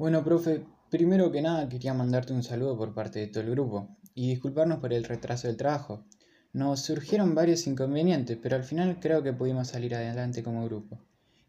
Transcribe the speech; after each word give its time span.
Bueno, 0.00 0.24
profe, 0.24 0.64
primero 0.88 1.30
que 1.30 1.42
nada 1.42 1.68
quería 1.68 1.92
mandarte 1.92 2.32
un 2.32 2.42
saludo 2.42 2.74
por 2.74 2.94
parte 2.94 3.18
de 3.18 3.26
todo 3.26 3.42
el 3.42 3.50
grupo 3.50 3.98
y 4.14 4.30
disculparnos 4.30 4.78
por 4.78 4.94
el 4.94 5.04
retraso 5.04 5.46
del 5.46 5.58
trabajo. 5.58 6.06
Nos 6.54 6.80
surgieron 6.80 7.34
varios 7.34 7.66
inconvenientes, 7.66 8.38
pero 8.42 8.56
al 8.56 8.64
final 8.64 8.98
creo 8.98 9.22
que 9.22 9.34
pudimos 9.34 9.68
salir 9.68 9.94
adelante 9.94 10.42
como 10.42 10.64
grupo. 10.64 10.98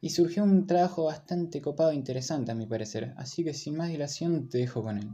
Y 0.01 0.09
surgió 0.09 0.43
un 0.43 0.67
trabajo 0.67 1.05
bastante 1.05 1.61
copado 1.61 1.91
e 1.91 1.95
interesante 1.95 2.51
a 2.51 2.55
mi 2.55 2.65
parecer, 2.65 3.13
así 3.15 3.45
que 3.45 3.53
sin 3.53 3.77
más 3.77 3.87
dilación 3.87 4.49
te 4.49 4.57
dejo 4.57 4.83
con 4.83 4.97
él. 4.97 5.09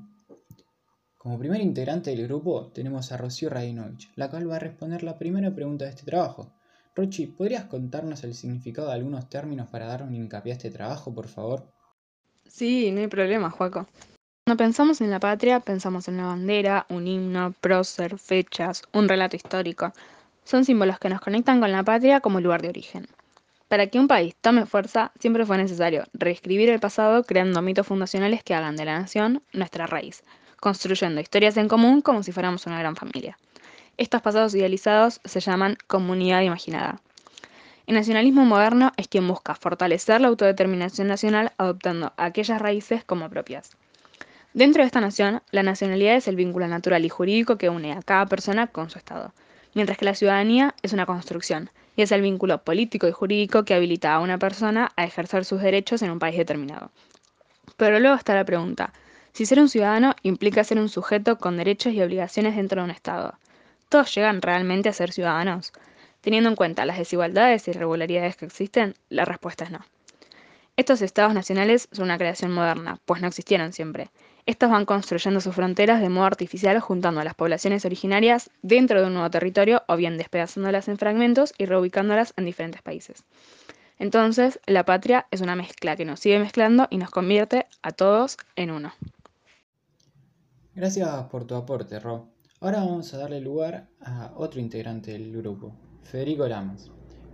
Como 1.20 1.38
primer 1.38 1.62
integrante 1.62 2.10
del 2.10 2.26
grupo 2.26 2.72
tenemos 2.74 3.12
a 3.12 3.18
Rocío 3.18 3.52
Radinovich, 3.52 4.12
la 4.16 4.32
cual 4.32 4.50
va 4.50 4.56
a 4.56 4.66
responder 4.68 5.04
la 5.04 5.20
primera 5.20 5.54
pregunta 5.54 5.86
de 5.86 5.92
este 5.92 6.06
trabajo. 6.06 6.56
Rochi, 6.96 7.28
¿podrías 7.28 7.66
contarnos 7.66 8.24
el 8.24 8.34
significado 8.34 8.88
de 8.88 8.96
algunos 8.96 9.30
términos 9.30 9.68
para 9.70 9.86
dar 9.86 10.02
un 10.02 10.16
hincapié 10.16 10.54
a 10.54 10.56
este 10.56 10.72
trabajo, 10.72 11.14
por 11.14 11.28
favor? 11.28 11.77
Sí, 12.50 12.92
no 12.92 13.02
hay 13.02 13.08
problema, 13.08 13.50
Juaco. 13.50 13.88
Cuando 14.46 14.64
pensamos 14.64 15.02
en 15.02 15.12
la 15.12 15.20
patria, 15.20 15.60
pensamos 15.60 16.08
en 16.08 16.16
una 16.16 16.28
bandera, 16.28 16.86
un 16.90 17.06
himno, 17.06 17.54
prócer, 17.60 18.18
fechas, 18.18 18.84
un 18.94 19.10
relato 19.10 19.36
histórico. 19.36 19.92
Son 20.46 20.64
símbolos 20.64 21.00
que 21.00 21.10
nos 21.10 21.20
conectan 21.20 21.60
con 21.60 21.72
la 21.72 21.84
patria 21.84 22.22
como 22.22 22.40
lugar 22.40 22.62
de 22.62 22.70
origen. 22.70 23.08
Para 23.68 23.88
que 23.88 24.00
un 24.00 24.08
país 24.08 24.34
tome 24.40 24.66
fuerza, 24.66 25.12
siempre 25.20 25.46
fue 25.46 25.58
necesario 25.58 26.06
reescribir 26.14 26.70
el 26.70 26.80
pasado 26.80 27.24
creando 27.24 27.62
mitos 27.62 27.86
fundacionales 27.86 28.42
que 28.42 28.54
hagan 28.54 28.78
de 28.78 28.86
la 28.86 28.98
nación 28.98 29.44
nuestra 29.52 29.88
raíz, 29.88 30.24
construyendo 30.62 31.20
historias 31.20 31.58
en 31.58 31.68
común 31.68 32.02
como 32.02 32.24
si 32.24 32.32
fuéramos 32.32 32.66
una 32.66 32.80
gran 32.80 32.96
familia. 32.96 33.38
Estos 33.98 34.22
pasados 34.22 34.56
idealizados 34.56 35.20
se 35.26 35.42
llaman 35.42 35.78
comunidad 35.88 36.42
imaginada. 36.42 37.02
El 37.88 37.96
nacionalismo 37.96 38.44
moderno 38.44 38.92
es 38.98 39.08
quien 39.08 39.26
busca 39.26 39.56
fortalecer 39.56 40.20
la 40.20 40.28
autodeterminación 40.28 41.08
nacional 41.08 41.54
adoptando 41.58 42.12
aquellas 42.18 42.62
raíces 42.62 43.06
como 43.06 43.30
propias. 43.30 43.78
Dentro 44.54 44.84
de 44.84 44.88
esta 44.88 45.00
nación, 45.00 45.42
la 45.52 45.64
nacionalidad 45.64 46.18
es 46.18 46.28
el 46.28 46.36
vínculo 46.36 46.68
natural 46.68 47.06
y 47.06 47.10
jurídico 47.10 47.58
que 47.58 47.70
une 47.70 47.94
a 47.94 48.02
cada 48.02 48.26
persona 48.26 48.68
con 48.68 48.90
su 48.90 48.98
Estado, 48.98 49.34
mientras 49.74 49.98
que 49.98 50.04
la 50.04 50.16
ciudadanía 50.16 50.76
es 50.82 50.92
una 50.92 51.06
construcción 51.06 51.70
y 51.96 52.02
es 52.02 52.12
el 52.12 52.22
vínculo 52.22 52.62
político 52.62 53.08
y 53.08 53.14
jurídico 53.14 53.64
que 53.64 53.74
habilita 53.74 54.14
a 54.14 54.20
una 54.20 54.38
persona 54.38 54.92
a 54.98 55.06
ejercer 55.06 55.46
sus 55.46 55.62
derechos 55.62 56.02
en 56.02 56.12
un 56.12 56.20
país 56.20 56.36
determinado. 56.36 56.92
Pero 57.78 58.02
luego 58.02 58.18
está 58.18 58.36
la 58.36 58.44
pregunta, 58.44 58.92
si 59.32 59.46
ser 59.46 59.62
un 59.62 59.70
ciudadano 59.70 60.14
implica 60.24 60.66
ser 60.66 60.78
un 60.78 60.90
sujeto 60.90 61.38
con 61.38 61.56
derechos 61.56 61.94
y 61.94 62.02
obligaciones 62.02 62.58
dentro 62.58 62.82
de 62.82 62.86
un 62.86 62.92
Estado, 62.92 63.36
¿todos 63.88 64.14
llegan 64.14 64.42
realmente 64.42 64.90
a 64.90 64.94
ser 64.94 65.14
ciudadanos? 65.14 65.72
Teniendo 66.22 66.50
en 66.50 66.56
cuenta 66.56 66.86
las 66.86 66.98
desigualdades 66.98 67.68
y 67.68 67.72
irregularidades 67.72 68.36
que 68.36 68.46
existen, 68.46 68.96
la 69.10 69.26
respuesta 69.26 69.66
es 69.66 69.72
no. 69.72 69.86
Estos 70.76 71.02
estados 71.02 71.34
nacionales 71.34 71.90
son 71.92 72.06
una 72.06 72.20
creación 72.20 72.52
moderna, 72.52 73.00
pues 73.06 73.20
no 73.20 73.28
existieron 73.28 73.74
siempre. 73.74 74.12
Estos 74.46 74.70
van 74.70 74.86
construyendo 74.86 75.42
sus 75.42 75.56
fronteras 75.56 76.02
de 76.02 76.10
modo 76.10 76.26
artificial 76.26 76.80
juntando 76.80 77.20
a 77.20 77.24
las 77.24 77.34
poblaciones 77.34 77.84
originarias 77.84 78.50
dentro 78.62 79.02
de 79.02 79.08
un 79.08 79.14
nuevo 79.14 79.30
territorio 79.32 79.84
o 79.88 79.96
bien 79.96 80.18
despedazándolas 80.18 80.88
en 80.88 80.98
fragmentos 80.98 81.54
y 81.58 81.66
reubicándolas 81.66 82.34
en 82.38 82.46
diferentes 82.46 82.82
países. 82.82 83.26
Entonces, 84.00 84.60
la 84.68 84.86
patria 84.86 85.26
es 85.32 85.42
una 85.42 85.56
mezcla 85.56 85.96
que 85.96 86.06
nos 86.06 86.20
sigue 86.20 86.40
mezclando 86.40 86.88
y 86.92 86.98
nos 86.98 87.10
convierte 87.10 87.66
a 87.82 87.92
todos 87.92 88.38
en 88.56 88.72
uno. 88.72 88.94
Gracias 90.76 91.24
por 91.24 91.46
tu 91.46 91.56
aporte, 91.56 92.00
Ro. 92.00 92.28
Ahora 92.60 92.80
vamos 92.80 93.14
a 93.14 93.18
darle 93.18 93.42
lugar 93.42 93.88
a 94.00 94.32
otro 94.36 94.60
integrante 94.60 95.12
del 95.12 95.36
grupo, 95.36 95.76
Federico 96.08 96.48
Lamas. 96.48 96.90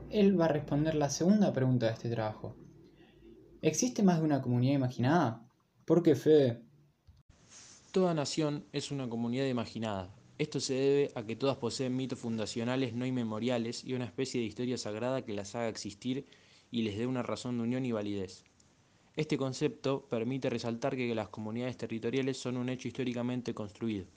Él 0.09 0.39
va 0.39 0.45
a 0.45 0.47
responder 0.47 0.95
la 0.95 1.11
segunda 1.11 1.53
pregunta 1.53 1.85
de 1.85 1.93
este 1.93 2.09
trabajo. 2.09 2.55
¿Existe 3.61 4.01
más 4.01 4.17
de 4.17 4.25
una 4.25 4.41
comunidad 4.41 4.73
imaginada? 4.73 5.47
¿Por 5.85 6.01
qué, 6.01 6.15
Fede? 6.15 6.63
Toda 7.91 8.15
nación 8.15 8.65
es 8.71 8.89
una 8.89 9.07
comunidad 9.07 9.45
imaginada. 9.45 10.09
Esto 10.39 10.59
se 10.59 10.73
debe 10.73 11.11
a 11.13 11.23
que 11.23 11.35
todas 11.35 11.57
poseen 11.57 11.95
mitos 11.95 12.17
fundacionales 12.17 12.95
no 12.95 13.05
inmemoriales 13.05 13.83
y 13.83 13.93
una 13.93 14.05
especie 14.05 14.41
de 14.41 14.47
historia 14.47 14.79
sagrada 14.79 15.23
que 15.23 15.35
las 15.35 15.53
haga 15.53 15.69
existir 15.69 16.25
y 16.71 16.81
les 16.81 16.97
dé 16.97 17.05
una 17.05 17.21
razón 17.21 17.57
de 17.57 17.65
unión 17.65 17.85
y 17.85 17.91
validez. 17.91 18.43
Este 19.15 19.37
concepto 19.37 20.07
permite 20.09 20.49
resaltar 20.49 20.95
que 20.95 21.13
las 21.13 21.29
comunidades 21.29 21.77
territoriales 21.77 22.37
son 22.37 22.57
un 22.57 22.69
hecho 22.69 22.87
históricamente 22.87 23.53
construido. 23.53 24.07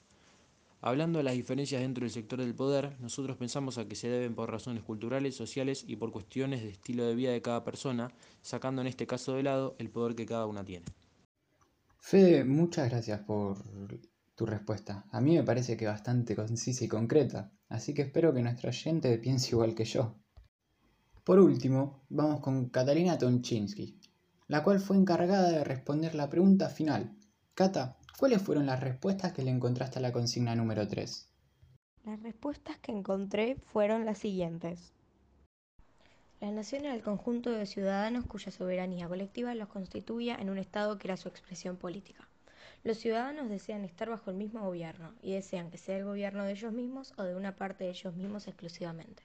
Hablando 0.79 1.17
de 1.17 1.23
las 1.23 1.33
diferencias 1.33 1.81
dentro 1.81 2.03
del 2.03 2.11
sector 2.11 2.39
del 2.39 2.53
poder, 2.53 2.95
nosotros 2.99 3.35
pensamos 3.35 3.77
a 3.77 3.87
que 3.87 3.95
se 3.95 4.09
deben 4.09 4.35
por 4.35 4.51
razones 4.51 4.83
culturales, 4.83 5.35
sociales 5.35 5.83
y 5.87 5.95
por 5.95 6.11
cuestiones 6.11 6.61
de 6.61 6.69
estilo 6.69 7.05
de 7.05 7.15
vida 7.15 7.31
de 7.31 7.41
cada 7.41 7.63
persona, 7.63 8.11
sacando 8.41 8.81
en 8.81 8.87
este 8.87 9.07
caso 9.07 9.33
de 9.33 9.43
lado 9.43 9.75
el 9.79 9.89
poder 9.89 10.15
que 10.15 10.27
cada 10.27 10.45
una 10.45 10.63
tiene. 10.63 10.85
Fede, 11.99 12.43
muchas 12.43 12.89
gracias 12.89 13.21
por 13.21 13.57
tu 14.35 14.45
respuesta. 14.45 15.03
A 15.11 15.19
mí 15.19 15.35
me 15.35 15.43
parece 15.43 15.75
que 15.75 15.87
bastante 15.87 16.35
concisa 16.35 16.85
y 16.85 16.87
concreta, 16.87 17.51
así 17.69 17.95
que 17.95 18.03
espero 18.03 18.31
que 18.31 18.43
nuestro 18.43 18.69
oyente 18.69 19.17
piense 19.17 19.55
igual 19.55 19.73
que 19.73 19.83
yo. 19.83 20.15
Por 21.23 21.39
último, 21.39 22.03
vamos 22.09 22.39
con 22.39 22.69
Catalina 22.69 23.17
Tonchinsky, 23.17 23.99
la 24.47 24.63
cual 24.63 24.79
fue 24.79 24.95
encargada 24.95 25.49
de 25.49 25.63
responder 25.63 26.13
la 26.13 26.29
pregunta 26.29 26.69
final. 26.69 27.17
Cata, 27.55 27.97
¿Cuáles 28.19 28.41
fueron 28.41 28.65
las 28.65 28.79
respuestas 28.79 29.31
que 29.33 29.43
le 29.43 29.51
encontraste 29.51 29.99
a 29.99 30.01
la 30.01 30.11
consigna 30.11 30.55
número 30.55 30.87
3? 30.87 31.29
Las 32.03 32.23
respuestas 32.23 32.79
que 32.79 32.91
encontré 32.91 33.57
fueron 33.71 34.05
las 34.05 34.17
siguientes. 34.17 34.91
La 36.41 36.49
nación 36.49 36.85
era 36.85 36.95
el 36.95 37.03
conjunto 37.03 37.51
de 37.51 37.67
ciudadanos 37.67 38.25
cuya 38.25 38.51
soberanía 38.51 39.07
colectiva 39.07 39.53
los 39.53 39.67
constituía 39.67 40.35
en 40.35 40.49
un 40.49 40.57
Estado 40.57 40.97
que 40.97 41.07
era 41.07 41.17
su 41.17 41.29
expresión 41.29 41.77
política. 41.77 42.27
Los 42.83 42.97
ciudadanos 42.97 43.49
desean 43.49 43.85
estar 43.85 44.09
bajo 44.09 44.31
el 44.31 44.37
mismo 44.37 44.61
gobierno 44.61 45.13
y 45.21 45.33
desean 45.33 45.69
que 45.69 45.77
sea 45.77 45.97
el 45.97 46.05
gobierno 46.05 46.43
de 46.43 46.53
ellos 46.53 46.73
mismos 46.73 47.13
o 47.17 47.23
de 47.23 47.35
una 47.35 47.55
parte 47.55 47.83
de 47.83 47.91
ellos 47.91 48.15
mismos 48.15 48.47
exclusivamente. 48.47 49.21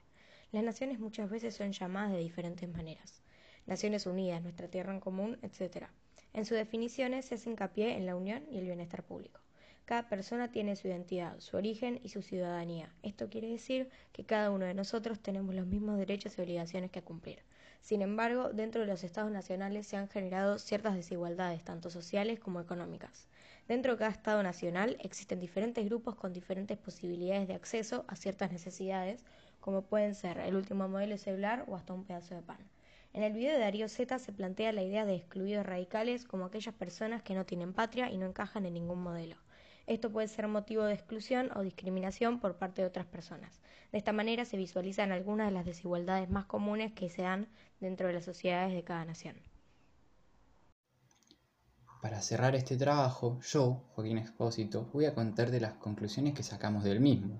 Las 0.51 0.63
naciones 0.63 0.99
muchas 0.99 1.31
veces 1.31 1.55
son 1.55 1.71
llamadas 1.71 2.11
de 2.11 2.19
diferentes 2.19 2.69
maneras. 2.69 3.23
Naciones 3.65 4.05
Unidas, 4.05 4.43
nuestra 4.43 4.67
tierra 4.67 4.93
en 4.93 4.99
común, 4.99 5.39
etc. 5.41 5.87
En 6.33 6.45
sus 6.45 6.57
definiciones 6.57 7.25
se 7.25 7.35
hace 7.35 7.49
hincapié 7.49 7.95
en 7.95 8.07
la 8.07 8.15
unión 8.15 8.43
y 8.51 8.57
el 8.57 8.65
bienestar 8.65 9.03
público. 9.03 9.39
Cada 9.85 10.09
persona 10.09 10.51
tiene 10.51 10.75
su 10.75 10.87
identidad, 10.87 11.39
su 11.39 11.57
origen 11.57 11.99
y 12.03 12.09
su 12.09 12.23
ciudadanía. 12.23 12.91
Esto 13.03 13.29
quiere 13.29 13.49
decir 13.49 13.89
que 14.13 14.23
cada 14.23 14.49
uno 14.49 14.65
de 14.65 14.73
nosotros 14.73 15.19
tenemos 15.19 15.53
los 15.53 15.67
mismos 15.67 15.99
derechos 15.99 16.37
y 16.37 16.41
obligaciones 16.41 16.89
que 16.89 17.03
cumplir. 17.03 17.43
Sin 17.81 18.01
embargo, 18.01 18.49
dentro 18.53 18.81
de 18.81 18.87
los 18.87 19.03
estados 19.03 19.29
nacionales 19.29 19.85
se 19.85 19.97
han 19.97 20.07
generado 20.07 20.57
ciertas 20.57 20.95
desigualdades, 20.95 21.63
tanto 21.63 21.89
sociales 21.89 22.39
como 22.39 22.61
económicas. 22.61 23.27
Dentro 23.67 23.91
de 23.91 23.99
cada 23.99 24.11
estado 24.11 24.41
nacional 24.41 24.97
existen 25.01 25.39
diferentes 25.39 25.85
grupos 25.85 26.15
con 26.15 26.33
diferentes 26.33 26.77
posibilidades 26.77 27.47
de 27.47 27.53
acceso 27.53 28.05
a 28.07 28.15
ciertas 28.15 28.51
necesidades, 28.51 29.23
como 29.59 29.83
pueden 29.83 30.15
ser 30.15 30.39
el 30.39 30.55
último 30.55 30.87
modelo 30.87 31.11
de 31.11 31.19
celular 31.19 31.65
o 31.67 31.75
hasta 31.75 31.93
un 31.93 32.05
pedazo 32.05 32.35
de 32.35 32.41
pan. 32.41 32.57
En 33.13 33.21
el 33.21 33.31
video 33.31 33.53
de 33.53 33.59
Darío 33.59 33.87
Z 33.89 34.17
se 34.17 34.33
plantea 34.33 34.71
la 34.71 34.81
idea 34.81 35.05
de 35.05 35.13
excluidos 35.13 35.63
radicales 35.63 36.25
como 36.25 36.45
aquellas 36.45 36.73
personas 36.73 37.21
que 37.21 37.35
no 37.35 37.45
tienen 37.45 37.71
patria 37.71 38.09
y 38.09 38.17
no 38.17 38.25
encajan 38.25 38.65
en 38.65 38.73
ningún 38.73 39.03
modelo. 39.03 39.35
Esto 39.85 40.11
puede 40.11 40.27
ser 40.27 40.47
motivo 40.47 40.83
de 40.85 40.95
exclusión 40.95 41.51
o 41.55 41.61
discriminación 41.61 42.39
por 42.39 42.55
parte 42.57 42.81
de 42.81 42.87
otras 42.87 43.05
personas. 43.05 43.61
De 43.91 43.99
esta 43.99 44.13
manera 44.13 44.45
se 44.45 44.57
visualizan 44.57 45.11
algunas 45.11 45.47
de 45.47 45.53
las 45.53 45.65
desigualdades 45.65 46.27
más 46.31 46.45
comunes 46.45 46.91
que 46.93 47.11
se 47.11 47.21
dan 47.21 47.49
dentro 47.79 48.07
de 48.07 48.13
las 48.13 48.25
sociedades 48.25 48.73
de 48.73 48.83
cada 48.83 49.05
nación. 49.05 49.35
Para 52.01 52.19
cerrar 52.21 52.55
este 52.55 52.77
trabajo, 52.77 53.39
yo, 53.41 53.83
Joaquín 53.93 54.17
Expósito, 54.17 54.89
voy 54.91 55.05
a 55.05 55.13
contarte 55.13 55.59
las 55.59 55.73
conclusiones 55.73 56.33
que 56.33 56.41
sacamos 56.41 56.83
del 56.83 56.99
mismo. 56.99 57.39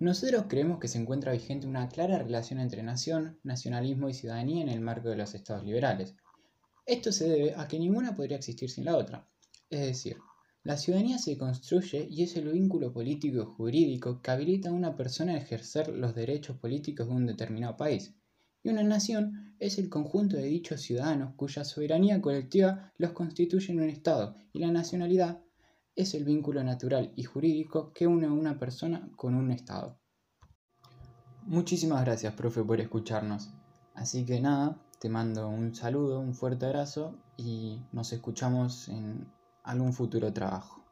Nosotros 0.00 0.46
creemos 0.48 0.80
que 0.80 0.88
se 0.88 0.98
encuentra 0.98 1.32
vigente 1.32 1.66
una 1.66 1.88
clara 1.88 2.18
relación 2.18 2.58
entre 2.58 2.82
nación, 2.82 3.38
nacionalismo 3.44 4.08
y 4.08 4.14
ciudadanía 4.14 4.62
en 4.62 4.68
el 4.68 4.80
marco 4.80 5.08
de 5.08 5.16
los 5.16 5.34
estados 5.34 5.64
liberales. 5.64 6.14
Esto 6.84 7.12
se 7.12 7.28
debe 7.28 7.54
a 7.54 7.68
que 7.68 7.78
ninguna 7.78 8.14
podría 8.14 8.36
existir 8.36 8.68
sin 8.68 8.84
la 8.84 8.96
otra. 8.96 9.26
Es 9.70 9.80
decir, 9.80 10.16
la 10.64 10.76
ciudadanía 10.76 11.18
se 11.18 11.38
construye 11.38 12.08
y 12.10 12.24
es 12.24 12.36
el 12.36 12.50
vínculo 12.50 12.92
político 12.92 13.38
y 13.42 13.56
jurídico 13.56 14.20
que 14.20 14.30
habilita 14.30 14.70
a 14.70 14.72
una 14.72 14.96
persona 14.96 15.34
a 15.34 15.38
ejercer 15.38 15.88
los 15.88 16.14
derechos 16.14 16.56
políticos 16.56 17.06
de 17.06 17.14
un 17.14 17.26
determinado 17.26 17.76
país. 17.76 18.14
Y 18.62 18.70
una 18.70 18.82
nación 18.82 19.54
es 19.58 19.78
el 19.78 19.88
conjunto 19.88 20.36
de 20.36 20.44
dichos 20.44 20.80
ciudadanos 20.80 21.34
cuya 21.36 21.64
soberanía 21.64 22.20
colectiva 22.20 22.92
los 22.98 23.12
constituye 23.12 23.72
en 23.72 23.80
un 23.80 23.90
Estado, 23.90 24.36
y 24.52 24.58
la 24.58 24.72
nacionalidad 24.72 25.40
es 25.96 26.14
el 26.14 26.24
vínculo 26.24 26.62
natural 26.64 27.12
y 27.16 27.24
jurídico 27.24 27.92
que 27.92 28.06
une 28.06 28.26
a 28.26 28.32
una 28.32 28.58
persona 28.58 29.08
con 29.16 29.34
un 29.34 29.50
Estado. 29.50 29.98
Muchísimas 31.46 32.04
gracias, 32.04 32.34
profe, 32.34 32.62
por 32.62 32.80
escucharnos. 32.80 33.50
Así 33.94 34.24
que 34.24 34.40
nada, 34.40 34.78
te 34.98 35.08
mando 35.08 35.48
un 35.48 35.74
saludo, 35.74 36.18
un 36.18 36.34
fuerte 36.34 36.66
abrazo 36.66 37.16
y 37.36 37.80
nos 37.92 38.12
escuchamos 38.12 38.88
en 38.88 39.26
algún 39.62 39.92
futuro 39.92 40.32
trabajo. 40.32 40.83